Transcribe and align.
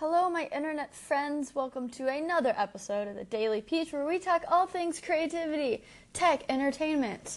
Hello, 0.00 0.30
my 0.30 0.48
internet 0.50 0.94
friends. 0.94 1.54
Welcome 1.54 1.90
to 1.90 2.08
another 2.08 2.54
episode 2.56 3.06
of 3.06 3.16
the 3.16 3.24
Daily 3.24 3.60
Peach 3.60 3.92
where 3.92 4.06
we 4.06 4.18
talk 4.18 4.44
all 4.50 4.66
things 4.66 4.98
creativity, 4.98 5.82
tech, 6.14 6.42
entertainment. 6.48 7.36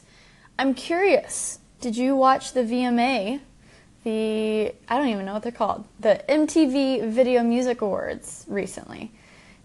I'm 0.58 0.74
curious, 0.74 1.60
did 1.82 1.98
you 1.98 2.16
watch 2.16 2.54
the 2.54 2.62
VMA? 2.62 3.42
The, 4.06 4.74
I 4.88 4.98
don't 4.98 5.10
even 5.10 5.26
know 5.26 5.34
what 5.34 5.44
they're 5.44 5.52
called, 5.52 5.86
the 6.00 6.24
MTV 6.30 7.10
Video 7.10 7.44
Music 7.44 7.82
Awards 7.82 8.46
recently? 8.48 9.12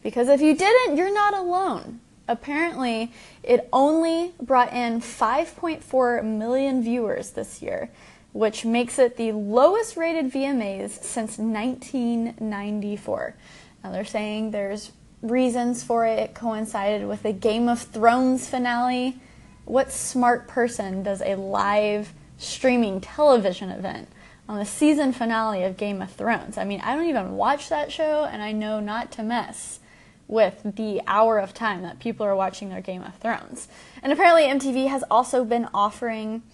Because 0.02 0.26
if 0.26 0.40
you 0.40 0.56
didn't, 0.56 0.96
you're 0.96 1.14
not 1.14 1.34
alone. 1.34 2.00
Apparently, 2.26 3.12
it 3.44 3.68
only 3.72 4.32
brought 4.42 4.72
in 4.72 5.00
5.4 5.00 6.24
million 6.24 6.82
viewers 6.82 7.30
this 7.30 7.62
year 7.62 7.90
which 8.38 8.64
makes 8.64 9.00
it 9.00 9.16
the 9.16 9.32
lowest 9.32 9.96
rated 9.96 10.30
VMAs 10.30 11.02
since 11.02 11.38
1994. 11.38 13.34
Now 13.82 13.90
they're 13.90 14.04
saying 14.04 14.52
there's 14.52 14.92
reasons 15.22 15.82
for 15.82 16.06
it. 16.06 16.20
It 16.20 16.34
coincided 16.36 17.08
with 17.08 17.24
the 17.24 17.32
Game 17.32 17.68
of 17.68 17.82
Thrones 17.82 18.48
finale. 18.48 19.18
What 19.64 19.90
smart 19.90 20.46
person 20.46 21.02
does 21.02 21.20
a 21.20 21.34
live 21.34 22.12
streaming 22.36 23.00
television 23.00 23.70
event 23.70 24.08
on 24.48 24.56
the 24.56 24.64
season 24.64 25.12
finale 25.12 25.64
of 25.64 25.76
Game 25.76 26.00
of 26.00 26.12
Thrones? 26.12 26.56
I 26.56 26.62
mean, 26.62 26.80
I 26.82 26.94
don't 26.94 27.08
even 27.08 27.32
watch 27.32 27.68
that 27.70 27.90
show, 27.90 28.22
and 28.22 28.40
I 28.40 28.52
know 28.52 28.78
not 28.78 29.10
to 29.12 29.24
mess 29.24 29.80
with 30.28 30.60
the 30.76 31.02
hour 31.08 31.40
of 31.40 31.54
time 31.54 31.82
that 31.82 31.98
people 31.98 32.24
are 32.24 32.36
watching 32.36 32.68
their 32.68 32.82
Game 32.82 33.02
of 33.02 33.16
Thrones. 33.16 33.66
And 34.00 34.12
apparently, 34.12 34.44
MTV 34.44 34.86
has 34.90 35.02
also 35.10 35.44
been 35.44 35.68
offering 35.74 36.44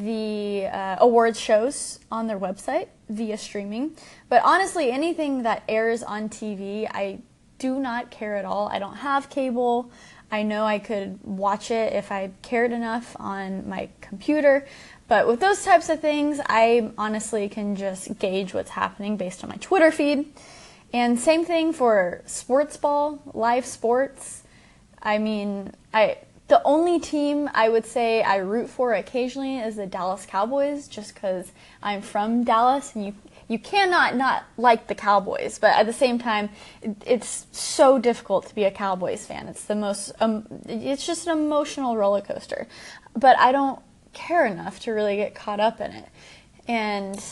the 0.00 0.66
uh, 0.66 0.96
awards 1.00 1.38
shows 1.38 2.00
on 2.10 2.26
their 2.26 2.38
website 2.38 2.88
via 3.08 3.38
streaming. 3.38 3.96
But 4.28 4.42
honestly, 4.44 4.90
anything 4.90 5.42
that 5.42 5.62
airs 5.68 6.02
on 6.02 6.28
TV, 6.28 6.86
I 6.90 7.20
do 7.58 7.80
not 7.80 8.10
care 8.10 8.36
at 8.36 8.44
all. 8.44 8.68
I 8.68 8.78
don't 8.78 8.96
have 8.96 9.30
cable. 9.30 9.90
I 10.30 10.42
know 10.42 10.64
I 10.64 10.78
could 10.78 11.20
watch 11.24 11.70
it 11.70 11.92
if 11.92 12.12
I 12.12 12.30
cared 12.42 12.72
enough 12.72 13.16
on 13.18 13.68
my 13.68 13.88
computer. 14.00 14.66
But 15.08 15.26
with 15.26 15.40
those 15.40 15.64
types 15.64 15.88
of 15.88 16.00
things, 16.00 16.38
I 16.46 16.92
honestly 16.98 17.48
can 17.48 17.76
just 17.76 18.18
gauge 18.18 18.52
what's 18.52 18.70
happening 18.70 19.16
based 19.16 19.42
on 19.42 19.50
my 19.50 19.56
Twitter 19.56 19.90
feed. 19.90 20.26
And 20.92 21.18
same 21.18 21.44
thing 21.44 21.72
for 21.72 22.22
sports 22.26 22.76
ball, 22.76 23.20
live 23.32 23.64
sports. 23.64 24.42
I 25.02 25.18
mean, 25.18 25.72
I 25.94 26.18
the 26.48 26.62
only 26.64 26.98
team 26.98 27.50
I 27.54 27.68
would 27.68 27.84
say 27.84 28.22
I 28.22 28.36
root 28.36 28.70
for 28.70 28.94
occasionally 28.94 29.58
is 29.58 29.76
the 29.76 29.86
Dallas 29.86 30.24
Cowboys, 30.24 30.88
just 30.88 31.14
because 31.14 31.52
I'm 31.82 32.00
from 32.00 32.44
Dallas 32.44 32.94
and 32.94 33.04
you 33.04 33.14
you 33.48 33.58
cannot 33.58 34.16
not 34.16 34.44
like 34.58 34.88
the 34.88 34.94
Cowboys, 34.94 35.58
but 35.58 35.70
at 35.70 35.86
the 35.86 35.92
same 35.92 36.18
time, 36.18 36.50
it's 37.06 37.46
so 37.50 37.98
difficult 37.98 38.46
to 38.46 38.54
be 38.54 38.64
a 38.64 38.70
Cowboys 38.70 39.24
fan. 39.24 39.48
It's 39.48 39.64
the 39.64 39.74
most 39.74 40.12
um, 40.20 40.46
it's 40.66 41.06
just 41.06 41.26
an 41.26 41.38
emotional 41.38 41.96
roller 41.96 42.22
coaster. 42.22 42.66
But 43.14 43.38
I 43.38 43.52
don't 43.52 43.80
care 44.12 44.46
enough 44.46 44.80
to 44.80 44.92
really 44.92 45.16
get 45.16 45.34
caught 45.34 45.60
up 45.60 45.80
in 45.80 45.92
it, 45.92 46.08
and 46.66 47.22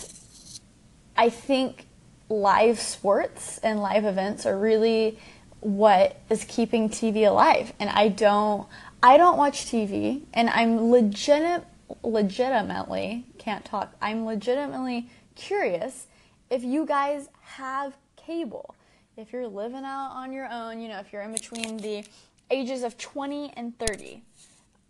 I 1.16 1.30
think 1.30 1.86
live 2.28 2.80
sports 2.80 3.58
and 3.58 3.80
live 3.80 4.04
events 4.04 4.44
are 4.46 4.58
really 4.58 5.18
what 5.60 6.20
is 6.30 6.44
keeping 6.44 6.88
TV 6.88 7.26
alive. 7.26 7.72
And 7.80 7.90
I 7.90 8.08
don't 8.08 8.66
I 9.02 9.16
don't 9.16 9.36
watch 9.36 9.66
TV, 9.66 10.22
and 10.32 10.48
I'm 10.50 10.90
legit, 10.90 11.64
legitimately 12.02 13.26
can't 13.38 13.64
talk. 13.64 13.94
I'm 14.00 14.24
legitimately 14.24 15.08
curious 15.34 16.06
if 16.50 16.64
you 16.64 16.86
guys 16.86 17.28
have 17.42 17.96
cable. 18.16 18.74
If 19.16 19.32
you're 19.32 19.46
living 19.46 19.84
out 19.84 20.10
on 20.14 20.32
your 20.32 20.50
own, 20.50 20.80
you 20.80 20.88
know, 20.88 20.98
if 20.98 21.12
you're 21.12 21.22
in 21.22 21.32
between 21.32 21.76
the 21.76 22.04
ages 22.50 22.82
of 22.82 22.98
20 22.98 23.52
and 23.56 23.78
30, 23.78 24.22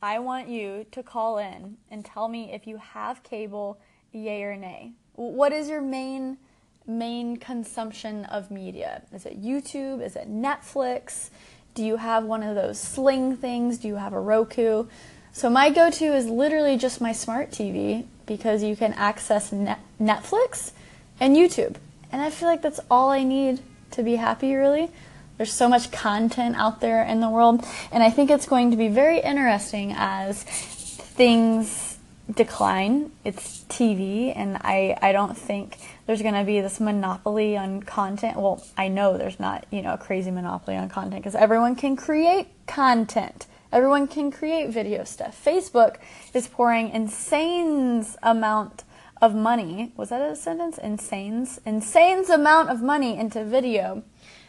I 0.03 0.19
want 0.19 0.49
you 0.49 0.87
to 0.93 1.03
call 1.03 1.39
in 1.39 1.77
and 1.91 2.05
tell 2.05 2.29
me 2.29 2.53
if 2.53 2.67
you 2.67 2.77
have 2.77 3.23
cable, 3.23 3.79
yay 4.13 4.43
or 4.45 4.57
nay. 4.57 4.93
What 5.15 5.53
is 5.53 5.69
your 5.69 5.81
main 5.81 6.39
main 6.87 7.37
consumption 7.37 8.25
of 8.27 8.51
media? 8.51 9.03
Is 9.13 9.27
it 9.27 9.43
YouTube? 9.43 10.05
Is 10.05 10.15
it 10.15 10.31
Netflix? 10.31 11.31
Do 11.77 11.85
you 11.85 11.99
have 11.99 12.25
one 12.25 12.43
of 12.43 12.55
those 12.55 12.81
sling 12.81 13.37
things? 13.37 13.77
Do 13.77 13.87
you 13.87 13.97
have 13.97 14.15
a 14.15 14.19
Roku? 14.19 14.87
So 15.35 15.51
my 15.51 15.69
go-to 15.69 16.07
is 16.07 16.27
literally 16.27 16.79
just 16.79 17.03
my 17.03 17.13
smart 17.13 17.51
TV 17.51 18.07
because 18.25 18.63
you 18.63 18.77
can 18.77 18.95
access 18.95 19.53
net- 19.53 19.81
Netflix 20.01 20.73
and 21.21 21.37
YouTube. 21.37 21.77
And 22.11 22.23
I 22.23 22.31
feel 22.31 22.49
like 22.49 22.63
that's 22.63 22.81
all 22.91 23.11
I 23.11 23.25
need 23.25 23.61
to 23.91 24.03
be 24.03 24.17
happy 24.17 24.55
really. 24.55 24.89
There's 25.37 25.53
so 25.53 25.69
much 25.69 25.93
content 25.93 26.57
out 26.57 26.81
there 26.81 27.05
in 27.05 27.21
the 27.21 27.29
world 27.29 27.63
and 27.93 28.03
I 28.03 28.09
think 28.09 28.31
it's 28.31 28.47
going 28.47 28.71
to 28.71 28.79
be 28.79 28.89
very 28.89 29.21
interesting 29.21 29.93
as 29.95 30.45
things 30.45 31.96
decline. 32.33 33.13
It's 33.25 33.65
TV 33.69 34.33
and 34.35 34.57
I 34.57 34.99
I 35.01 35.13
don't 35.13 35.37
think 35.37 35.79
there's 36.07 36.23
going 36.23 36.35
to 36.35 36.45
be 36.45 36.61
this 36.61 36.81
monopoly 36.81 37.57
on 37.57 37.83
content. 37.83 38.37
Well, 38.37 38.65
I 38.77 38.89
know 38.89 39.17
there's 39.17 39.39
not, 39.39 39.67
you 39.71 39.83
know, 39.83 39.95
a 39.95 39.99
crazy 39.99 40.31
monopoly 40.31 40.77
on 40.77 40.89
content 40.89 41.23
because 41.23 41.35
everyone 41.35 41.77
can 41.77 41.97
create 41.97 42.49
content. 42.67 43.47
Everyone 43.73 44.07
can 44.09 44.31
create 44.31 44.71
video 44.71 45.05
stuff. 45.05 45.41
Facebook 45.45 45.97
is 46.33 46.47
pouring 46.47 46.91
insane 46.91 48.07
amount 48.23 48.85
of 49.21 49.35
money. 49.35 49.93
Was 49.97 50.11
that 50.11 50.21
a 50.21 50.37
sentence? 50.37 50.79
Insanes? 50.79 51.61
Insanes 51.63 52.31
amount 52.31 52.71
of 52.71 52.83
money 52.83 53.17
into 53.17 53.45
video. 53.45 54.03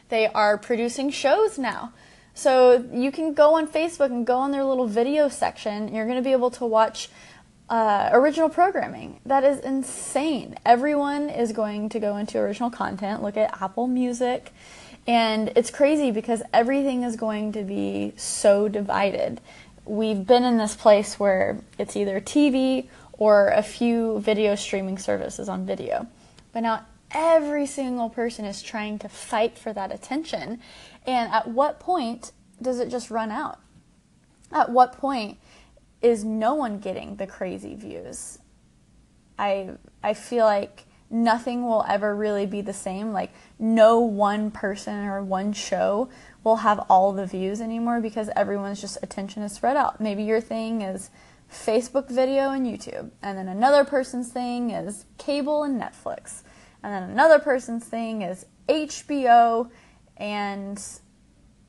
They 0.10 0.28
are 0.28 0.58
producing 0.58 1.10
shows 1.10 1.58
now. 1.58 1.94
So 2.34 2.86
you 2.94 3.12
can 3.12 3.34
go 3.34 3.56
on 3.56 3.68
Facebook 3.68 4.12
and 4.12 4.26
go 4.26 4.38
on 4.38 4.52
their 4.52 4.64
little 4.64 4.86
video 4.86 5.28
section. 5.28 5.94
You're 5.94 6.06
going 6.06 6.18
to 6.18 6.24
be 6.24 6.34
able 6.34 6.52
to 6.52 6.66
watch 6.66 7.10
uh, 7.70 8.10
original 8.14 8.50
programming. 8.50 9.20
That 9.26 9.44
is 9.44 9.60
insane. 9.60 10.56
Everyone 10.66 11.30
is 11.30 11.52
going 11.52 11.90
to 11.90 12.00
go 12.00 12.18
into 12.18 12.38
original 12.40 12.70
content. 12.70 13.22
Look 13.24 13.38
at 13.38 13.62
Apple 13.62 13.88
Music. 13.88 14.52
And 15.06 15.52
it's 15.56 15.72
crazy 15.72 16.12
because 16.12 16.42
everything 16.54 17.04
is 17.04 17.16
going 17.16 17.54
to 17.54 17.64
be 17.64 18.14
so 18.18 18.68
divided. 18.68 19.40
We've 19.86 20.26
been 20.26 20.44
in 20.44 20.58
this 20.58 20.76
place 20.76 21.20
where 21.20 21.62
it's 21.78 21.96
either 21.96 22.20
TV 22.20 22.88
or 23.14 23.50
a 23.50 23.64
few 23.64 24.20
video 24.20 24.56
streaming 24.56 24.98
services 24.98 25.48
on 25.50 25.66
video. 25.66 26.08
But 26.52 26.62
now 26.62 26.86
every 27.12 27.66
single 27.66 28.10
person 28.10 28.46
is 28.46 28.62
trying 28.62 29.00
to 29.00 29.10
fight 29.10 29.58
for 29.58 29.72
that 29.74 29.94
attention. 29.94 30.60
And 31.06 31.32
at 31.32 31.48
what 31.48 31.80
point 31.80 32.32
does 32.62 32.80
it 32.80 32.90
just 32.90 33.10
run 33.10 33.32
out? 33.32 33.60
At 34.52 34.70
what 34.70 34.94
point 34.94 35.38
is 36.02 36.24
no 36.24 36.54
one 36.54 36.80
getting 36.80 37.16
the 37.16 37.28
crazy 37.28 37.76
views. 37.76 38.40
I 39.38 39.72
I 40.04 40.14
feel 40.14 40.46
like 40.46 40.86
nothing 41.10 41.64
will 41.64 41.86
ever 41.88 42.16
really 42.16 42.46
be 42.46 42.62
the 42.62 42.74
same. 42.74 43.12
Like 43.12 43.32
no 43.60 44.00
one 44.00 44.52
person 44.52 45.06
or 45.06 45.24
one 45.24 45.54
show 45.54 46.10
will 46.44 46.58
have 46.58 46.86
all 46.90 47.12
the 47.12 47.26
views 47.26 47.62
anymore 47.62 48.02
because 48.02 48.30
everyone's 48.36 48.82
just 48.82 48.98
attention 49.02 49.44
is 49.44 49.54
spread 49.54 49.78
out. 49.78 50.02
Maybe 50.02 50.24
your 50.24 50.42
thing 50.42 50.82
is 50.82 51.10
Facebook 51.52 52.10
video 52.10 52.50
and 52.52 52.66
YouTube, 52.66 53.12
and 53.22 53.38
then 53.38 53.48
another 53.48 53.86
person's 53.86 54.30
thing 54.30 54.72
is 54.72 55.06
cable 55.18 55.64
and 55.64 55.82
Netflix, 55.82 56.44
and 56.84 56.94
then 56.94 57.10
another 57.10 57.40
person's 57.40 57.86
thing 57.86 58.22
is 58.22 58.46
HBO 58.68 59.70
and 60.18 60.84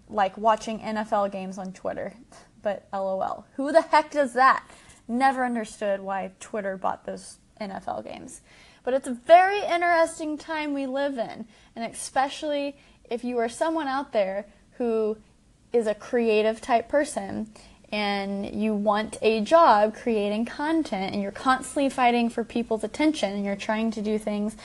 like 0.08 0.36
watching 0.36 0.80
NFL 0.80 1.30
games 1.30 1.58
on 1.58 1.72
Twitter 1.72 2.14
but 2.62 2.86
lol. 2.92 3.46
Who 3.56 3.72
the 3.72 3.82
heck 3.82 4.10
does 4.10 4.34
that? 4.34 4.64
Never 5.06 5.44
understood 5.44 6.00
why 6.00 6.32
Twitter 6.40 6.76
bought 6.76 7.06
those 7.06 7.38
NFL 7.60 8.04
games. 8.04 8.40
But 8.84 8.94
it's 8.94 9.08
a 9.08 9.14
very 9.14 9.60
interesting 9.64 10.38
time 10.38 10.74
we 10.74 10.86
live 10.86 11.18
in, 11.18 11.46
and 11.76 11.84
especially 11.92 12.76
if 13.10 13.24
you 13.24 13.38
are 13.38 13.48
someone 13.48 13.88
out 13.88 14.12
there 14.12 14.46
who 14.72 15.16
is 15.72 15.86
a 15.86 15.94
creative 15.94 16.60
type 16.60 16.88
person 16.88 17.50
and 17.90 18.54
you 18.54 18.74
want 18.74 19.16
a 19.22 19.40
job 19.40 19.94
creating 19.94 20.44
content 20.44 21.12
and 21.12 21.22
you're 21.22 21.32
constantly 21.32 21.88
fighting 21.88 22.28
for 22.28 22.44
people's 22.44 22.84
attention 22.84 23.32
and 23.32 23.44
you're 23.44 23.56
trying 23.56 23.90
to 23.90 24.02
do 24.02 24.18
things 24.18 24.56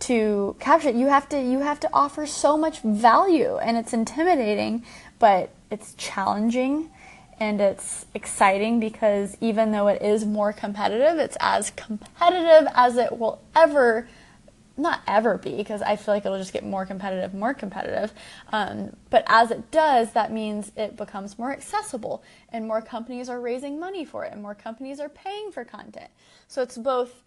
to 0.00 0.56
capture 0.58 0.88
it 0.88 0.96
you 0.96 1.06
have 1.06 1.28
to 1.28 1.40
you 1.40 1.60
have 1.60 1.78
to 1.78 1.88
offer 1.92 2.26
so 2.26 2.56
much 2.56 2.80
value 2.80 3.56
and 3.58 3.76
it's 3.76 3.92
intimidating 3.92 4.84
but 5.20 5.50
it's 5.70 5.94
challenging 5.94 6.90
and 7.42 7.60
it's 7.60 8.06
exciting 8.14 8.78
because 8.78 9.36
even 9.40 9.72
though 9.72 9.88
it 9.88 10.00
is 10.00 10.24
more 10.24 10.52
competitive, 10.52 11.18
it's 11.18 11.36
as 11.40 11.70
competitive 11.70 12.70
as 12.72 12.96
it 12.96 13.18
will 13.18 13.42
ever 13.56 14.06
not 14.76 15.00
ever 15.08 15.36
be 15.38 15.56
because 15.56 15.82
I 15.82 15.96
feel 15.96 16.14
like 16.14 16.24
it'll 16.24 16.38
just 16.38 16.52
get 16.52 16.64
more 16.64 16.86
competitive, 16.86 17.34
more 17.34 17.52
competitive. 17.52 18.12
Um, 18.52 18.94
but 19.10 19.24
as 19.26 19.50
it 19.50 19.72
does, 19.72 20.12
that 20.12 20.30
means 20.30 20.70
it 20.76 20.96
becomes 20.96 21.36
more 21.36 21.50
accessible 21.50 22.22
and 22.50 22.64
more 22.64 22.80
companies 22.80 23.28
are 23.28 23.40
raising 23.40 23.80
money 23.80 24.04
for 24.04 24.24
it 24.24 24.32
and 24.32 24.40
more 24.40 24.54
companies 24.54 25.00
are 25.00 25.08
paying 25.08 25.50
for 25.50 25.64
content. 25.64 26.10
So 26.46 26.62
it's 26.62 26.78
both 26.78 27.24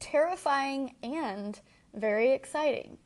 terrifying 0.00 0.96
and 1.04 1.60
very 1.94 2.32
exciting. 2.32 2.98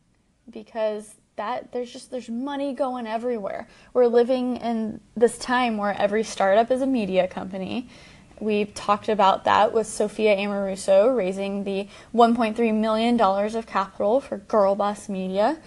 because 0.50 1.17
that 1.37 1.73
there's 1.73 1.93
just 1.93 2.11
there's 2.11 2.29
money 2.29 2.73
going 2.73 3.06
everywhere. 3.06 3.69
We're 3.93 4.06
living 4.06 4.56
in 4.56 5.00
this 5.17 5.38
time 5.38 5.77
where 5.77 5.93
every 5.93 6.25
startup 6.25 6.71
is 6.71 6.83
a 6.83 6.87
media 6.87 7.29
company. 7.29 7.88
We've 8.41 8.73
talked 8.75 9.09
about 9.09 9.44
that 9.44 9.73
with 9.73 9.87
Sophia 9.87 10.37
Amoruso 10.37 11.15
raising 11.17 11.65
the 11.65 11.88
1.3 12.15 12.75
million 12.75 13.17
dollars 13.17 13.55
of 13.55 13.67
capital 13.67 14.21
for 14.21 14.38
Girlboss 14.38 15.09
Media. 15.09 15.59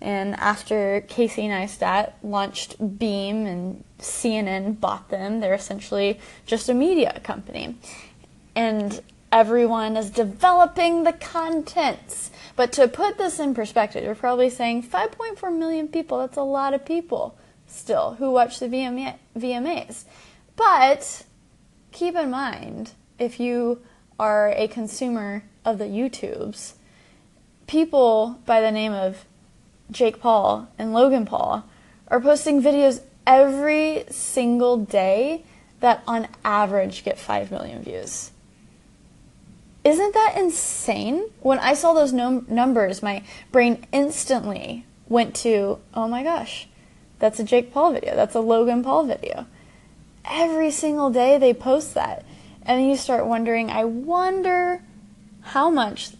And 0.00 0.34
after 0.36 1.04
Casey 1.08 1.48
Neistat 1.48 2.12
launched 2.22 2.76
Beam 2.98 3.46
and 3.46 3.84
CNN 3.98 4.78
bought 4.78 5.08
them, 5.08 5.40
they're 5.40 5.54
essentially 5.54 6.20
just 6.46 6.68
a 6.68 6.74
media 6.74 7.20
company. 7.24 7.76
And 8.54 9.00
everyone 9.30 9.96
is 9.96 10.10
developing 10.10 11.04
the 11.04 11.12
contents. 11.12 12.30
But 12.56 12.72
to 12.72 12.88
put 12.88 13.18
this 13.18 13.38
in 13.38 13.54
perspective, 13.54 14.04
you're 14.04 14.14
probably 14.14 14.50
saying 14.50 14.84
5.4 14.84 15.56
million 15.56 15.88
people, 15.88 16.18
that's 16.18 16.36
a 16.36 16.42
lot 16.42 16.74
of 16.74 16.84
people 16.84 17.36
still 17.66 18.14
who 18.14 18.32
watch 18.32 18.58
the 18.58 18.66
VMA, 18.66 19.16
VMAs. 19.36 20.04
But 20.56 21.24
keep 21.92 22.16
in 22.16 22.30
mind, 22.30 22.92
if 23.18 23.38
you 23.38 23.82
are 24.18 24.52
a 24.56 24.68
consumer 24.68 25.44
of 25.64 25.78
the 25.78 25.84
YouTubes, 25.84 26.72
people 27.66 28.40
by 28.46 28.60
the 28.60 28.72
name 28.72 28.92
of 28.92 29.24
Jake 29.90 30.20
Paul 30.20 30.68
and 30.78 30.92
Logan 30.92 31.26
Paul 31.26 31.64
are 32.08 32.20
posting 32.20 32.62
videos 32.62 33.02
every 33.26 34.04
single 34.10 34.78
day 34.78 35.44
that 35.80 36.02
on 36.06 36.26
average 36.44 37.04
get 37.04 37.18
5 37.18 37.50
million 37.50 37.82
views. 37.82 38.32
Isn't 39.88 40.12
that 40.12 40.34
insane? 40.36 41.30
When 41.40 41.58
I 41.60 41.72
saw 41.72 41.94
those 41.94 42.12
num- 42.12 42.44
numbers, 42.46 43.02
my 43.02 43.22
brain 43.50 43.86
instantly 43.90 44.84
went 45.08 45.34
to, 45.36 45.78
oh 45.94 46.06
my 46.06 46.22
gosh, 46.22 46.68
that's 47.18 47.40
a 47.40 47.44
Jake 47.44 47.72
Paul 47.72 47.94
video, 47.94 48.14
that's 48.14 48.34
a 48.34 48.40
Logan 48.40 48.82
Paul 48.82 49.04
video. 49.04 49.46
Every 50.26 50.70
single 50.70 51.08
day 51.08 51.38
they 51.38 51.54
post 51.54 51.94
that. 51.94 52.26
And 52.66 52.78
then 52.78 52.90
you 52.90 52.98
start 52.98 53.24
wondering, 53.24 53.70
I 53.70 53.86
wonder 53.86 54.82
how 55.40 55.70
much 55.70 56.10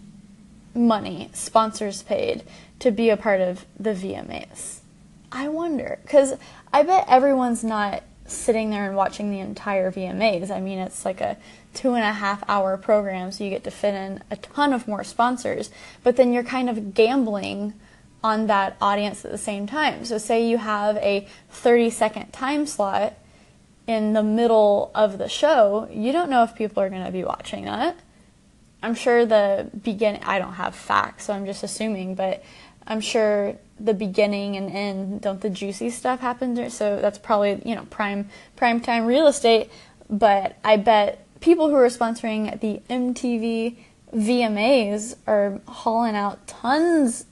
money 0.75 1.29
sponsors 1.35 2.03
paid 2.03 2.45
to 2.79 2.91
be 2.91 3.11
a 3.11 3.19
part 3.19 3.43
of 3.43 3.67
the 3.79 3.93
VMAs. 3.93 4.79
I 5.31 5.49
wonder, 5.49 5.99
because 6.05 6.39
I 6.73 6.85
bet 6.85 7.05
everyone's 7.07 7.63
not 7.63 8.03
sitting 8.29 8.71
there 8.71 8.87
and 8.87 8.97
watching 8.97 9.31
the 9.31 9.41
entire 9.41 9.91
VMAs. 9.91 10.51
I 10.51 10.61
mean, 10.61 10.79
it's 10.79 11.05
like 11.05 11.21
a 11.21 11.37
two 11.75 11.95
and 11.95 12.05
a 12.05 12.13
half 12.13 12.43
hour 12.49 12.77
program, 12.77 13.33
so 13.33 13.45
you 13.45 13.51
get 13.51 13.65
to 13.65 13.71
fit 13.71 13.95
in 13.95 14.23
a 14.31 14.37
ton 14.37 14.73
of 14.73 14.87
more 14.87 15.05
sponsors, 15.05 15.71
but 16.03 16.17
then 16.17 16.33
you're 16.33 16.43
kind 16.43 16.69
of 16.71 16.95
gambling 16.95 17.75
on 18.23 18.47
that 18.49 18.77
audience 18.81 19.25
at 19.25 19.31
the 19.31 19.39
same 19.39 19.67
time. 19.67 20.05
So, 20.05 20.19
say 20.19 20.49
you 20.49 20.59
have 20.59 20.97
a 20.97 21.27
30 21.51 21.91
second 21.91 22.33
time 22.33 22.67
slot 22.67 23.15
in 23.87 24.13
the 24.13 24.23
middle 24.23 24.91
of 24.95 25.17
the 25.17 25.29
show, 25.29 25.89
you 25.91 26.13
don't 26.13 26.29
know 26.29 26.43
if 26.43 26.55
people 26.55 26.83
are 26.83 26.91
going 26.91 27.05
to 27.05 27.11
be 27.11 27.25
watching 27.25 27.65
that. 27.65 27.97
I'm 28.83 28.95
sure 28.95 29.25
the 29.25 29.71
beginning, 29.83 30.23
I 30.25 30.39
don't 30.39 30.53
have 30.53 30.75
facts, 30.75 31.25
so 31.25 31.33
I'm 31.33 31.47
just 31.47 31.65
assuming, 31.65 32.15
but 32.15 32.45
I'm 32.89 33.03
sure 33.03 33.55
the 33.79 33.95
beginning 33.95 34.57
and 34.57 34.71
end 34.71 35.21
don't 35.21 35.41
the 35.41 35.51
juicy 35.51 35.91
stuff 35.91 36.19
happen 36.19 36.55
there 36.55 36.69
so 36.69 37.01
that's 37.01 37.19
probably 37.19 37.63
you 37.65 37.77
know 37.77 37.85
prime 37.91 38.29
prime 38.57 38.81
time 38.81 39.07
real 39.07 39.29
estate. 39.29 39.71
But 40.11 40.57
i 40.65 40.77
bet 40.77 41.25
people 41.41 41.69
who 41.69 41.77
are 41.77 41.87
sponsoring 41.89 42.59
the 42.61 42.81
mtv 42.89 43.77
vmas 44.13 45.17
are 45.27 45.61
hauling 45.69 46.17
out 46.17 46.45
tons 46.47 47.27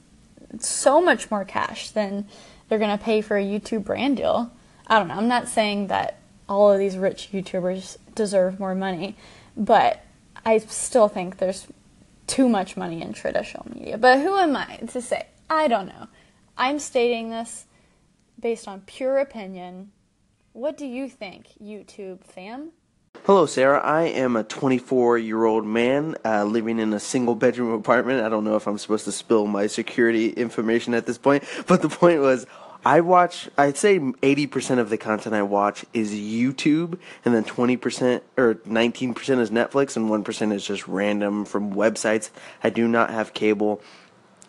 so 0.60 1.00
much 1.00 1.30
more 1.30 1.44
cash 1.44 1.90
than 1.90 2.28
they're 2.68 2.78
going 2.78 2.96
to 2.96 3.02
pay 3.02 3.20
for 3.20 3.36
a 3.36 3.42
youtube 3.42 3.84
brand 3.84 4.18
deal. 4.18 4.52
I 4.86 4.98
don't 4.98 5.08
know 5.08 5.14
i'm 5.14 5.28
not 5.28 5.48
saying 5.48 5.88
that 5.88 6.18
all 6.48 6.70
of 6.70 6.78
these 6.78 6.96
rich 6.96 7.30
youtubers 7.32 7.96
deserve 8.14 8.60
more 8.60 8.74
money 8.74 9.16
but 9.56 10.04
i 10.44 10.58
still 10.58 11.08
think 11.08 11.38
there's 11.38 11.66
too 12.26 12.48
much 12.48 12.76
money 12.76 13.02
in 13.02 13.12
traditional 13.12 13.66
media. 13.72 13.96
But 13.96 14.20
who 14.20 14.36
am 14.36 14.54
i 14.56 14.76
to 14.88 15.00
say 15.00 15.26
i 15.48 15.68
don't 15.68 15.86
know 15.86 16.06
I'm 16.58 16.78
stating 16.78 17.30
this 17.30 17.66
based 18.40 18.66
on 18.66 18.80
pure 18.82 19.18
opinion. 19.18 19.92
What 20.52 20.78
do 20.78 20.86
you 20.86 21.08
think, 21.08 21.48
YouTube 21.62 22.24
fam? 22.24 22.70
Hello, 23.24 23.44
Sarah. 23.44 23.80
I 23.80 24.04
am 24.04 24.36
a 24.36 24.44
24 24.44 25.18
year 25.18 25.44
old 25.44 25.66
man 25.66 26.16
uh, 26.24 26.44
living 26.44 26.78
in 26.78 26.94
a 26.94 27.00
single 27.00 27.34
bedroom 27.34 27.72
apartment. 27.72 28.24
I 28.24 28.30
don't 28.30 28.44
know 28.44 28.56
if 28.56 28.66
I'm 28.66 28.78
supposed 28.78 29.04
to 29.04 29.12
spill 29.12 29.46
my 29.46 29.66
security 29.66 30.30
information 30.30 30.94
at 30.94 31.04
this 31.04 31.18
point, 31.18 31.44
but 31.66 31.82
the 31.82 31.90
point 31.90 32.20
was 32.20 32.46
I 32.86 33.00
watch, 33.00 33.50
I'd 33.58 33.76
say 33.76 33.98
80% 33.98 34.78
of 34.78 34.90
the 34.90 34.96
content 34.96 35.34
I 35.34 35.42
watch 35.42 35.84
is 35.92 36.12
YouTube, 36.12 36.98
and 37.24 37.34
then 37.34 37.44
20% 37.44 38.20
or 38.36 38.54
19% 38.54 39.38
is 39.40 39.50
Netflix, 39.50 39.96
and 39.96 40.08
1% 40.08 40.52
is 40.52 40.64
just 40.64 40.86
random 40.86 41.44
from 41.44 41.74
websites. 41.74 42.30
I 42.62 42.70
do 42.70 42.86
not 42.86 43.10
have 43.10 43.34
cable 43.34 43.82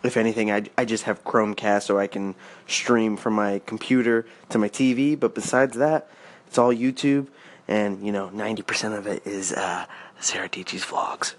if 0.02 0.16
anything, 0.16 0.50
I, 0.50 0.64
I 0.76 0.84
just 0.84 1.04
have 1.04 1.24
Chromecast 1.24 1.82
so 1.82 1.98
I 1.98 2.06
can 2.06 2.34
stream 2.66 3.16
from 3.16 3.34
my 3.34 3.60
computer 3.66 4.26
to 4.50 4.58
my 4.58 4.68
TV. 4.68 5.18
But 5.18 5.34
besides 5.34 5.76
that, 5.76 6.08
it's 6.46 6.58
all 6.58 6.72
YouTube, 6.72 7.28
and 7.66 8.04
you 8.04 8.12
know, 8.12 8.30
90% 8.30 8.96
of 8.96 9.06
it 9.06 9.26
is 9.26 9.52
uh, 9.52 9.86
Sarah 10.20 10.48
Dietschy's 10.48 10.84
vlogs. 10.84 11.34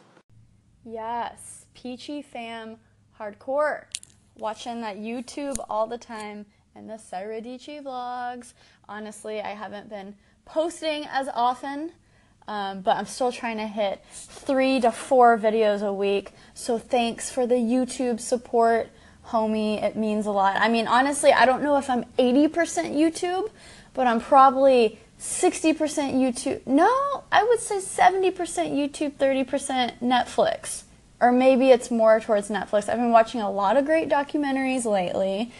Yes, 0.85 1.65
Peachy 1.73 2.21
fam 2.21 2.77
hardcore. 3.19 3.85
Watching 4.37 4.81
that 4.81 4.97
YouTube 4.97 5.57
all 5.69 5.85
the 5.85 5.97
time 5.97 6.45
and 6.75 6.89
the 6.89 6.97
Sarah 6.97 7.41
Dietschy 7.41 7.83
vlogs. 7.83 8.53
Honestly, 8.87 9.41
I 9.41 9.49
haven't 9.49 9.89
been 9.89 10.15
posting 10.45 11.05
as 11.05 11.27
often 11.33 11.91
um, 12.49 12.81
but 12.81 12.97
I'm 12.97 13.05
still 13.05 13.31
trying 13.31 13.57
to 13.57 13.67
hit 13.67 14.03
three 14.11 14.79
to 14.79 14.91
four 14.91 15.37
videos 15.37 15.85
a 15.85 15.93
week. 15.93 16.31
So 16.55 16.79
thanks 16.79 17.31
for 17.31 17.45
the 17.45 17.53
YouTube 17.53 18.19
support, 18.19 18.89
homie. 19.27 19.81
It 19.83 19.95
means 19.95 20.25
a 20.25 20.31
lot. 20.31 20.55
I 20.59 20.67
mean, 20.67 20.87
honestly, 20.87 21.31
I 21.31 21.45
don't 21.45 21.61
know 21.61 21.77
if 21.77 21.91
I'm 21.91 22.05
80% 22.17 22.49
YouTube, 22.95 23.51
but 23.93 24.07
I'm 24.07 24.19
probably 24.19 24.99
60% 25.19 25.75
YouTube. 26.15 26.65
No, 26.65 27.23
I 27.31 27.43
would 27.43 27.59
say 27.59 27.77
70% 27.77 28.33
YouTube, 28.33 29.13
30% 29.17 29.99
Netflix. 29.99 30.85
Or 31.21 31.31
maybe 31.31 31.69
it's 31.69 31.91
more 31.91 32.19
towards 32.19 32.49
Netflix. 32.49 32.89
I've 32.89 32.97
been 32.97 33.11
watching 33.11 33.41
a 33.41 33.51
lot 33.51 33.77
of 33.77 33.85
great 33.85 34.09
documentaries 34.09 34.85
lately. 34.85 35.51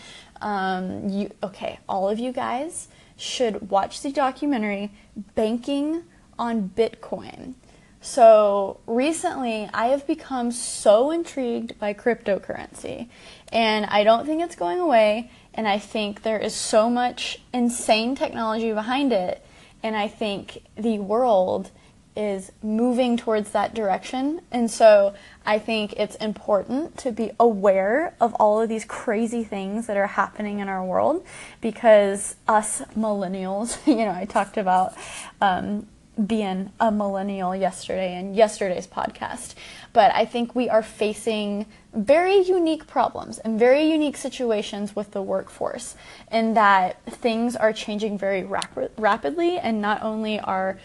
Um, 0.42 1.08
you, 1.08 1.30
okay, 1.44 1.78
all 1.88 2.10
of 2.10 2.18
you 2.18 2.32
guys 2.32 2.88
should 3.16 3.70
watch 3.70 4.02
the 4.02 4.12
documentary 4.12 4.90
Banking 5.36 6.06
on 6.40 6.70
Bitcoin. 6.76 7.54
So 8.02 8.80
recently, 8.88 9.70
I 9.74 9.88
have 9.88 10.08
become 10.08 10.52
so 10.52 11.12
intrigued 11.12 11.78
by 11.80 11.94
cryptocurrency, 11.94 13.10
and 13.52 13.86
I 13.86 14.04
don't 14.04 14.26
think 14.26 14.42
it's 14.42 14.56
going 14.56 14.80
away. 14.80 15.30
And 15.54 15.68
I 15.68 15.80
think 15.80 16.22
there 16.22 16.40
is 16.40 16.56
so 16.56 16.90
much 16.90 17.42
insane 17.54 18.16
technology 18.16 18.72
behind 18.72 19.12
it, 19.12 19.46
and 19.84 19.98
I 19.98 20.08
think 20.08 20.64
the 20.76 21.00
world 21.00 21.72
is 22.16 22.52
moving 22.62 23.18
towards 23.18 23.52
that 23.52 23.74
direction. 23.74 24.42
And 24.52 24.70
so 24.70 25.14
I 25.46 25.58
think 25.60 25.94
it's 25.94 26.16
important 26.18 26.98
to 27.00 27.12
be 27.12 27.32
aware 27.40 28.14
of 28.20 28.34
all 28.36 28.62
of 28.62 28.68
these 28.68 28.84
crazy 28.84 29.44
things 29.44 29.88
that 29.88 29.96
are 29.96 30.08
happening 30.08 30.60
in 30.60 30.68
our 30.68 30.84
world 30.84 31.26
because 31.62 32.36
us 32.48 32.82
millennials, 32.98 33.78
you 33.88 33.96
know, 34.06 34.12
I 34.12 34.26
talked 34.26 34.58
about 34.58 34.96
um, 35.40 35.88
being 36.26 36.72
a 36.80 36.92
millennial 36.92 37.56
yesterday 37.56 38.18
in 38.18 38.34
yesterday's 38.34 38.88
podcast. 38.88 39.56
But 39.94 40.14
I 40.14 40.26
think 40.26 40.54
we 40.54 40.70
are 40.70 40.84
facing 40.84 41.66
very 41.94 42.42
unique 42.42 42.88
problems 42.88 43.40
and 43.40 43.58
very 43.58 43.90
unique 43.90 44.18
situations 44.18 44.96
with 44.96 45.12
the 45.12 45.22
workforce, 45.22 45.96
in 46.32 46.54
that 46.56 47.04
things 47.06 47.56
are 47.56 47.74
changing 47.74 48.18
very 48.18 48.44
rap- 48.44 48.92
rapidly, 48.98 49.58
and 49.58 49.82
not 49.82 50.04
only 50.04 50.40
are 50.40 50.80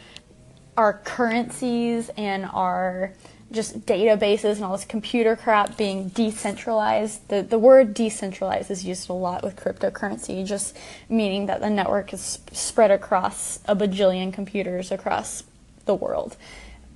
our 0.77 0.95
currencies 1.05 2.11
and 2.17 2.47
our 2.53 3.13
just 3.55 3.87
databases 3.87 4.57
and 4.57 4.65
all 4.65 4.77
this 4.77 4.85
computer 4.85 5.37
crap 5.37 5.77
being 5.77 6.09
decentralized. 6.09 7.29
The, 7.29 7.43
the 7.43 7.59
word 7.59 7.95
decentralized 7.95 8.71
is 8.71 8.85
used 8.85 9.09
a 9.09 9.13
lot 9.13 9.43
with 9.43 9.57
cryptocurrency, 9.57 10.45
just 10.45 10.77
meaning 11.09 11.47
that 11.47 11.61
the 11.61 11.71
network 11.71 12.13
is 12.13 12.41
spread 12.53 12.91
across 12.91 13.61
a 13.67 13.75
bajillion 13.75 14.33
computers 14.33 14.91
across 14.91 15.45
the 15.87 15.95
world. 15.95 16.37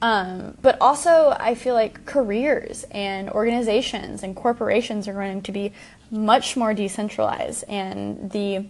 Um, 0.00 0.56
but 0.62 0.76
also, 0.80 1.36
I 1.40 1.54
feel 1.54 1.74
like 1.74 2.06
careers 2.06 2.84
and 2.90 3.30
organizations 3.30 4.22
and 4.22 4.36
corporations 4.36 5.08
are 5.08 5.12
going 5.12 5.42
to 5.42 5.52
be 5.52 5.72
much 6.10 6.56
more 6.56 6.72
decentralized, 6.72 7.64
and 7.68 8.30
the 8.30 8.66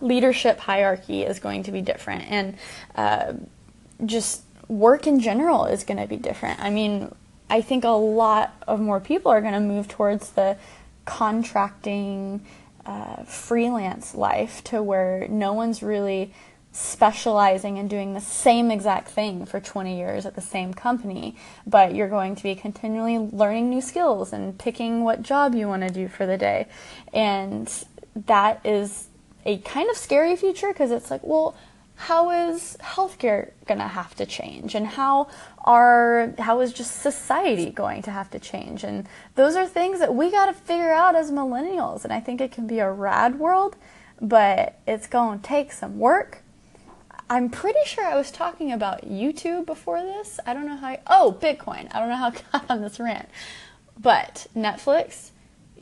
leadership 0.00 0.58
hierarchy 0.58 1.22
is 1.22 1.38
going 1.38 1.62
to 1.64 1.72
be 1.72 1.80
different, 1.80 2.24
and 2.28 2.56
uh, 2.96 3.34
just 4.04 4.42
work 4.68 5.06
in 5.06 5.20
general 5.20 5.64
is 5.64 5.84
going 5.84 5.98
to 5.98 6.06
be 6.06 6.16
different. 6.16 6.60
I 6.60 6.70
mean, 6.70 7.14
I 7.50 7.60
think 7.62 7.84
a 7.84 7.88
lot 7.88 8.54
of 8.66 8.80
more 8.80 9.00
people 9.00 9.32
are 9.32 9.40
going 9.40 9.54
to 9.54 9.60
move 9.60 9.88
towards 9.88 10.30
the 10.30 10.56
contracting 11.04 12.44
uh, 12.84 13.22
freelance 13.24 14.14
life 14.14 14.62
to 14.64 14.82
where 14.82 15.26
no 15.28 15.52
one's 15.52 15.82
really 15.82 16.32
specializing 16.72 17.78
and 17.78 17.88
doing 17.88 18.14
the 18.14 18.20
same 18.20 18.70
exact 18.70 19.08
thing 19.08 19.46
for 19.46 19.58
20 19.58 19.98
years 19.98 20.26
at 20.26 20.34
the 20.34 20.40
same 20.40 20.72
company, 20.72 21.34
but 21.66 21.94
you're 21.94 22.08
going 22.08 22.36
to 22.36 22.42
be 22.42 22.54
continually 22.54 23.18
learning 23.18 23.70
new 23.70 23.80
skills 23.80 24.32
and 24.32 24.58
picking 24.58 25.02
what 25.02 25.22
job 25.22 25.54
you 25.54 25.66
want 25.66 25.82
to 25.82 25.90
do 25.90 26.06
for 26.08 26.26
the 26.26 26.36
day. 26.36 26.66
And 27.12 27.72
that 28.26 28.64
is 28.64 29.08
a 29.44 29.58
kind 29.58 29.90
of 29.90 29.96
scary 29.96 30.36
future 30.36 30.68
because 30.68 30.90
it's 30.90 31.10
like, 31.10 31.22
well, 31.24 31.56
how 31.98 32.30
is 32.30 32.76
healthcare 32.80 33.50
going 33.66 33.80
to 33.80 33.88
have 33.88 34.14
to 34.14 34.24
change? 34.24 34.76
And 34.76 34.86
how 34.86 35.26
are 35.64 36.32
how 36.38 36.60
is 36.60 36.72
just 36.72 37.02
society 37.02 37.70
going 37.70 38.02
to 38.02 38.12
have 38.12 38.30
to 38.30 38.38
change? 38.38 38.84
And 38.84 39.08
those 39.34 39.56
are 39.56 39.66
things 39.66 39.98
that 39.98 40.14
we 40.14 40.30
got 40.30 40.46
to 40.46 40.52
figure 40.52 40.92
out 40.92 41.16
as 41.16 41.32
millennials. 41.32 42.04
And 42.04 42.12
i 42.12 42.20
think 42.20 42.40
it 42.40 42.52
can 42.52 42.68
be 42.68 42.78
a 42.78 42.90
rad 42.90 43.38
world 43.38 43.76
but 44.20 44.78
it's 44.86 45.06
going 45.06 45.40
to 45.40 45.46
take 45.46 45.72
some 45.72 45.98
work. 45.98 46.42
I'm 47.30 47.50
pretty 47.50 47.84
sure 47.84 48.04
i 48.04 48.14
was 48.14 48.30
talking 48.30 48.72
about 48.72 49.02
youtube 49.02 49.66
before 49.66 50.00
this. 50.02 50.38
I 50.46 50.54
don't 50.54 50.66
know 50.66 50.76
how 50.76 50.88
I, 50.88 51.00
oh 51.08 51.36
bitcoin. 51.40 51.92
I 51.92 51.98
don't 51.98 52.08
know 52.08 52.16
how 52.16 52.28
i 52.28 52.58
got 52.58 52.70
on 52.70 52.80
this 52.80 53.00
rant. 53.00 53.28
But 53.98 54.46
netflix 54.56 55.30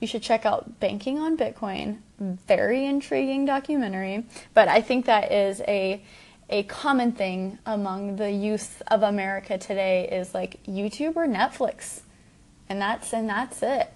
you 0.00 0.07
should 0.07 0.23
check 0.23 0.47
out 0.47 0.81
banking 0.81 1.19
on 1.19 1.37
bitcoin 1.37 1.99
very 2.19 2.87
intriguing 2.87 3.45
documentary. 3.45 4.25
But 4.55 4.69
I 4.69 4.81
think 4.81 5.07
that 5.07 5.33
is 5.33 5.61
a 5.62 6.03
a 6.49 6.62
common 6.65 7.11
thing 7.11 7.59
among 7.67 8.17
the 8.17 8.31
youth 8.31 8.81
of 8.87 9.03
America 9.03 9.59
today 9.59 10.09
is 10.09 10.33
like 10.33 10.62
YouTube 10.65 11.17
or 11.17 11.26
Netflix. 11.26 12.03
And 12.69 12.81
that's 12.81 13.12
and 13.12 13.29
that's 13.29 13.62
it. 13.62 13.93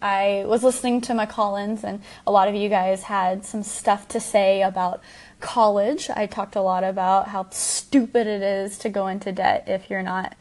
I 0.00 0.44
was 0.46 0.64
listening 0.64 1.00
to 1.02 1.14
my 1.14 1.26
call-ins 1.26 1.84
and 1.84 2.02
a 2.26 2.32
lot 2.32 2.48
of 2.48 2.56
you 2.56 2.68
guys 2.68 3.04
had 3.04 3.44
some 3.44 3.62
stuff 3.62 4.08
to 4.08 4.20
say 4.20 4.62
about 4.62 5.00
college. 5.38 6.10
I 6.10 6.26
talked 6.26 6.56
a 6.56 6.62
lot 6.62 6.82
about 6.82 7.28
how 7.28 7.48
stupid 7.50 8.26
it 8.26 8.42
is 8.42 8.78
to 8.78 8.88
go 8.88 9.06
into 9.06 9.30
debt 9.30 9.64
if 9.68 9.90
you're 9.90 10.02
not 10.02 10.34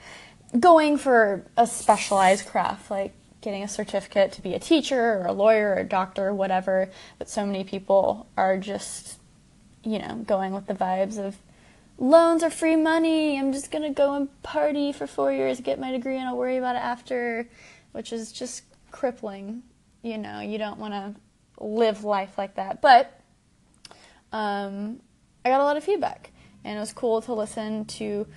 going 0.60 0.98
for 0.98 1.46
a 1.56 1.68
specialized 1.68 2.48
craft 2.48 2.90
like 2.90 3.14
getting 3.42 3.64
a 3.64 3.68
certificate 3.68 4.32
to 4.34 4.42
be 4.42 4.54
a 4.54 4.60
teacher 4.60 5.20
or 5.20 5.26
a 5.26 5.32
lawyer 5.32 5.70
or 5.70 5.80
a 5.80 5.84
doctor 5.84 6.28
or 6.28 6.34
whatever, 6.34 6.90
but 7.18 7.30
so 7.30 7.46
many 7.46 7.64
people 7.64 8.28
are 8.38 8.58
just, 8.58 9.18
you 9.84 10.00
know, 10.00 10.24
going 10.28 10.54
with 10.54 10.68
the 10.68 10.76
vibes 10.76 11.18
of 11.18 11.38
loans 11.98 12.44
are 12.44 12.50
free 12.50 12.76
money. 12.76 13.38
I'm 13.38 13.54
just 13.54 13.72
going 13.72 13.84
to 13.84 13.90
go 13.90 14.16
and 14.16 14.42
party 14.44 14.92
for 14.92 15.08
four 15.08 15.32
years, 15.32 15.60
get 15.62 15.80
my 15.80 15.92
degree, 15.92 16.18
and 16.18 16.28
I'll 16.28 16.38
worry 16.38 16.58
about 16.58 16.76
it 16.76 16.84
after, 16.84 17.48
which 17.92 18.12
is 18.12 18.32
just 18.32 18.64
crippling. 18.92 19.64
You 20.02 20.18
know, 20.18 20.40
you 20.40 20.58
don't 20.58 20.80
want 20.80 20.94
to 20.94 21.16
live 21.64 22.04
life 22.04 22.38
like 22.38 22.56
that. 22.56 22.82
But 22.82 23.20
um, 24.32 25.00
I 25.46 25.50
got 25.50 25.62
a 25.62 25.64
lot 25.64 25.78
of 25.78 25.84
feedback, 25.84 26.32
and 26.64 26.78
it 26.78 26.80
was 26.80 26.94
cool 26.94 27.22
to 27.22 27.34
listen 27.34 27.86
to 27.86 28.28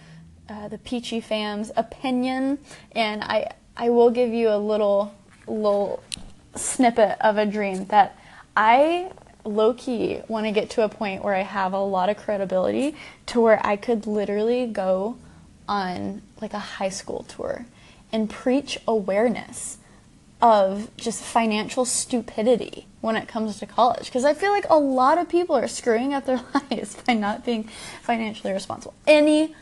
uh, 0.49 0.69
the 0.69 0.79
Peachy 0.79 1.21
fam's 1.21 1.73
opinion. 1.77 2.59
And 2.93 3.23
I, 3.23 3.53
I 3.77 3.91
will 3.91 4.11
give 4.11 4.33
you 4.33 4.51
a 4.51 4.59
little 4.59 5.15
little 5.47 6.03
snippet 6.55 7.17
of 7.21 7.37
a 7.37 7.47
dream 7.47 7.87
that 7.87 8.17
I 8.57 9.11
low 9.45 9.75
key 9.75 10.21
want 10.29 10.47
to 10.47 10.53
get 10.53 10.71
to 10.71 10.83
a 10.83 10.89
point 10.89 11.23
where 11.23 11.35
I 11.35 11.43
have 11.43 11.73
a 11.73 11.81
lot 11.81 12.09
of 12.09 12.17
credibility 12.17 12.95
to 13.27 13.41
where 13.41 13.65
I 13.65 13.77
could 13.77 14.07
literally 14.07 14.67
go 14.67 15.17
on 15.69 16.23
like 16.41 16.55
a 16.55 16.59
high 16.59 16.89
school 16.89 17.25
tour 17.29 17.67
and 18.13 18.31
preach 18.31 18.79
awareness 18.87 19.79
of 20.41 20.95
just 20.97 21.23
financial 21.23 21.85
stupidity 21.85 22.87
when 23.01 23.17
it 23.17 23.29
comes 23.29 23.59
to 23.59 23.67
college. 23.67 24.07
Because 24.07 24.25
I 24.25 24.35
feel 24.35 24.51
like 24.51 24.67
a 24.69 24.79
lot 24.79 25.19
of 25.19 25.29
people 25.29 25.57
are 25.57 25.69
screwing 25.69 26.15
up 26.15 26.27
their 26.27 26.41
lives 26.71 26.97
by 27.07 27.15
not 27.15 27.45
being 27.45 27.65
financially 28.03 28.53
responsible. 28.53 28.95
Any 29.07 29.55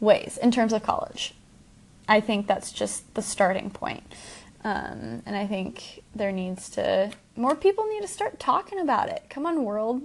ways 0.00 0.38
in 0.40 0.50
terms 0.50 0.72
of 0.72 0.82
college 0.82 1.34
I 2.12 2.20
think 2.20 2.46
that's 2.46 2.72
just 2.72 3.14
the 3.14 3.22
starting 3.22 3.70
point. 3.70 4.04
Um, 4.64 5.22
and 5.24 5.34
I 5.34 5.46
think 5.46 6.02
there 6.14 6.30
needs 6.30 6.68
to, 6.70 7.10
more 7.36 7.56
people 7.56 7.86
need 7.86 8.02
to 8.02 8.06
start 8.06 8.38
talking 8.38 8.80
about 8.80 9.08
it. 9.08 9.24
Come 9.30 9.46
on, 9.46 9.64
world. 9.64 10.02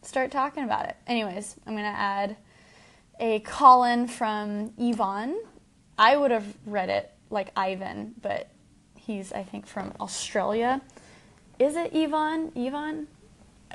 Start 0.00 0.30
talking 0.30 0.64
about 0.64 0.86
it. 0.86 0.96
Anyways, 1.06 1.56
I'm 1.66 1.74
going 1.74 1.84
to 1.84 1.98
add 1.98 2.38
a 3.20 3.40
call 3.40 3.84
in 3.84 4.08
from 4.08 4.72
Yvonne. 4.78 5.36
I 5.98 6.16
would 6.16 6.30
have 6.30 6.46
read 6.64 6.88
it 6.88 7.12
like 7.28 7.50
Ivan, 7.54 8.14
but 8.22 8.48
he's, 8.96 9.30
I 9.30 9.42
think, 9.42 9.66
from 9.66 9.92
Australia. 10.00 10.80
Is 11.58 11.76
it 11.76 11.94
Yvonne? 11.94 12.50
Yvonne? 12.54 13.08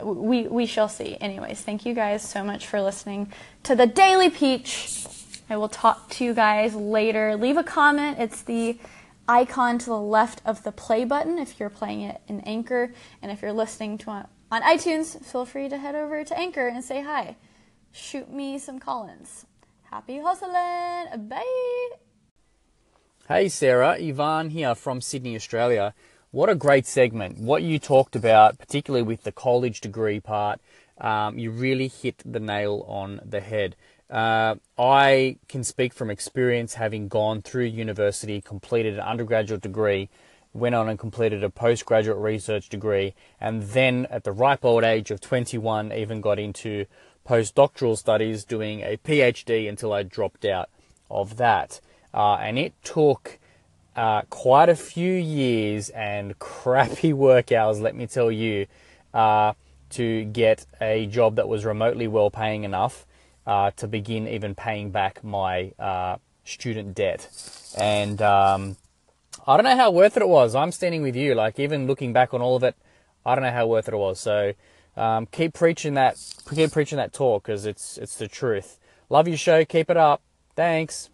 We, 0.03 0.48
we 0.48 0.65
shall 0.65 0.89
see. 0.89 1.15
Anyways, 1.21 1.62
thank 1.62 1.86
you 1.86 1.93
guys 1.93 2.27
so 2.27 2.43
much 2.43 2.65
for 2.65 2.81
listening 2.81 3.31
to 3.62 3.75
the 3.75 3.86
Daily 3.86 4.31
Peach. 4.31 5.05
I 5.50 5.58
will 5.58 5.70
talk 5.70 6.10
to 6.12 6.24
you 6.24 6.36
guys 6.36 6.75
later. 6.75 7.36
Leave 7.36 7.58
a 7.58 7.63
comment. 7.63 8.20
It's 8.20 8.44
the 8.44 8.77
icon 9.27 9.79
to 9.79 9.86
the 9.88 10.00
left 10.00 10.41
of 10.46 10.63
the 10.63 10.72
play 10.72 11.06
button 11.06 11.39
if 11.39 11.60
you're 11.60 11.72
playing 11.72 12.01
it 12.01 12.22
in 12.27 12.41
Anchor. 12.41 12.94
And 13.22 13.32
if 13.32 13.41
you're 13.41 13.51
listening 13.51 13.98
to 14.00 14.20
it 14.20 14.25
on 14.51 14.62
iTunes, 14.62 15.24
feel 15.25 15.46
free 15.46 15.68
to 15.70 15.77
head 15.77 15.96
over 15.96 16.24
to 16.24 16.38
Anchor 16.38 16.68
and 16.68 16.84
say 16.84 17.01
hi. 17.01 17.36
Shoot 17.91 18.32
me 18.32 18.60
some 18.60 18.79
call-ins. 18.79 19.48
Happy 19.89 20.20
hustling. 20.20 21.27
Bye. 21.27 21.89
Hey 23.27 23.50
Sarah, 23.50 23.98
Ivan 24.00 24.51
here 24.51 24.75
from 24.75 25.01
Sydney, 25.01 25.36
Australia. 25.36 25.96
What 26.32 26.50
a 26.50 26.56
great 26.56 26.86
segment. 26.86 27.39
What 27.39 27.63
you 27.63 27.79
talked 27.79 28.15
about, 28.15 28.60
particularly 28.60 29.03
with 29.03 29.24
the 29.24 29.32
college 29.32 29.82
degree 29.82 30.20
part, 30.20 30.60
um, 31.01 31.39
you 31.39 31.50
really 31.50 31.88
hit 31.88 32.22
the 32.24 32.39
nail 32.39 32.86
on 32.88 33.20
the 33.25 33.39
head. 33.39 33.75
Uh, 34.09 34.55
I 34.77 35.37
can 35.47 35.63
speak 35.63 35.93
from 35.93 36.09
experience 36.09 36.73
having 36.73 37.07
gone 37.07 37.41
through 37.41 37.65
university, 37.65 38.41
completed 38.41 38.95
an 38.95 39.01
undergraduate 39.01 39.61
degree, 39.61 40.09
went 40.51 40.73
on 40.73 40.89
and 40.89 40.97
completed 40.97 41.43
a 41.43 41.49
postgraduate 41.49 42.17
research 42.17 42.69
degree, 42.69 43.13
and 43.39 43.61
then 43.63 44.07
at 44.09 44.23
the 44.23 44.31
ripe 44.31 44.65
old 44.65 44.83
age 44.83 45.11
of 45.11 45.21
21, 45.21 45.93
even 45.93 46.21
got 46.21 46.39
into 46.39 46.85
postdoctoral 47.27 47.95
studies 47.95 48.43
doing 48.43 48.81
a 48.81 48.97
PhD 48.97 49.69
until 49.69 49.93
I 49.93 50.01
dropped 50.01 50.43
out 50.43 50.69
of 51.11 51.37
that. 51.37 51.79
Uh, 52.11 52.35
and 52.35 52.57
it 52.57 52.73
took 52.83 53.37
uh, 53.95 54.23
quite 54.31 54.69
a 54.69 54.75
few 54.75 55.13
years 55.13 55.89
and 55.89 56.39
crappy 56.39 57.13
work 57.13 57.51
hours, 57.51 57.79
let 57.79 57.95
me 57.95 58.07
tell 58.07 58.31
you, 58.31 58.65
uh, 59.13 59.53
to 59.91 60.23
get 60.25 60.65
a 60.81 61.05
job 61.05 61.35
that 61.35 61.47
was 61.47 61.63
remotely 61.63 62.07
well 62.07 62.31
paying 62.31 62.63
enough 62.63 63.05
uh, 63.50 63.72
to 63.72 63.88
begin 63.88 64.27
even 64.27 64.53
paying 64.53 64.91
back 64.91 65.24
my 65.24 65.72
uh, 65.79 66.18
student 66.44 66.94
debt. 66.94 67.27
And 67.75 68.22
um, 68.22 68.77
I 69.48 69.58
don't 69.58 69.63
know 69.63 69.75
how 69.75 69.89
worth 69.89 70.15
it 70.18 70.22
it 70.22 70.29
was. 70.29 70.53
I'm 70.53 70.72
standing 70.72 71.01
with 71.01 71.15
you. 71.15 71.34
Like 71.34 71.60
even 71.60 71.88
looking 71.88 72.13
back 72.13 72.32
on 72.36 72.44
all 72.44 72.56
of 72.56 72.63
it, 72.63 72.75
I 73.25 73.34
don't 73.34 73.44
know 73.44 73.51
how 73.51 73.65
worth 73.65 73.88
it 73.88 73.96
it 73.96 73.98
was. 73.98 74.20
So 74.20 74.53
um, 74.96 75.25
keep 75.25 75.56
preaching 75.56 75.96
that, 75.96 76.15
keep 76.53 76.72
preaching 76.72 76.98
that 76.98 77.12
talk 77.12 77.44
because 77.44 77.65
it's 77.65 77.98
it's 77.98 78.18
the 78.18 78.27
truth. 78.27 78.77
Love 79.10 79.27
your 79.27 79.38
show. 79.38 79.65
Keep 79.65 79.89
it 79.89 79.98
up. 79.98 80.22
Thanks. 80.56 81.10